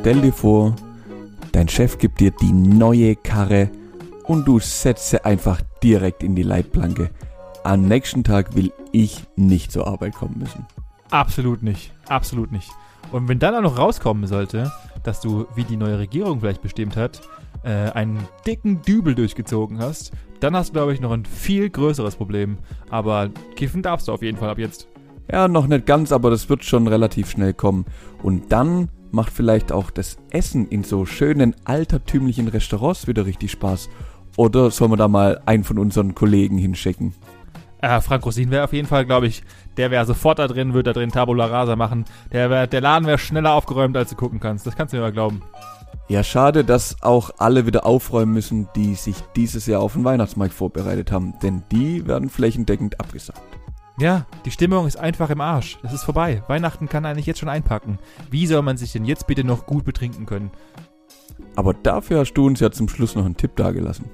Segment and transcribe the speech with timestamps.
[0.00, 0.74] Stell dir vor,
[1.52, 3.70] dein Chef gibt dir die neue Karre
[4.24, 7.10] und du setzt sie einfach direkt in die Leitplanke.
[7.64, 10.64] Am nächsten Tag will ich nicht zur Arbeit kommen müssen.
[11.10, 11.92] Absolut nicht.
[12.08, 12.70] Absolut nicht.
[13.12, 16.96] Und wenn dann auch noch rauskommen sollte, dass du, wie die neue Regierung vielleicht bestimmt
[16.96, 17.20] hat,
[17.62, 22.16] äh, einen dicken Dübel durchgezogen hast, dann hast du, glaube ich, noch ein viel größeres
[22.16, 22.56] Problem.
[22.88, 24.88] Aber kiffen darfst du auf jeden Fall ab jetzt.
[25.30, 27.84] Ja, noch nicht ganz, aber das wird schon relativ schnell kommen.
[28.22, 33.88] Und dann macht vielleicht auch das Essen in so schönen altertümlichen Restaurants wieder richtig Spaß.
[34.36, 37.14] Oder sollen wir da mal einen von unseren Kollegen hinschicken?
[37.82, 39.42] Äh, Frank Rosin wäre auf jeden Fall, glaube ich,
[39.76, 42.04] der wäre sofort da drin, würde da drin Tabula Rasa machen.
[42.32, 44.66] Der, wär, der Laden wäre schneller aufgeräumt, als du gucken kannst.
[44.66, 45.42] Das kannst du mir mal glauben.
[46.08, 50.52] Ja, schade, dass auch alle wieder aufräumen müssen, die sich dieses Jahr auf den Weihnachtsmarkt
[50.52, 53.59] vorbereitet haben, denn die werden flächendeckend abgesagt.
[54.00, 55.78] Ja, die Stimmung ist einfach im Arsch.
[55.82, 56.42] Es ist vorbei.
[56.48, 57.98] Weihnachten kann eigentlich jetzt schon einpacken.
[58.30, 60.50] Wie soll man sich denn jetzt bitte noch gut betrinken können?
[61.54, 64.06] Aber dafür hast du uns ja zum Schluss noch einen Tipp dagelassen.